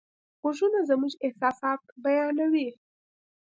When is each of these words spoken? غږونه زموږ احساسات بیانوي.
غږونه 0.43 0.79
زموږ 0.89 1.13
احساسات 1.25 1.81
بیانوي. 2.03 2.69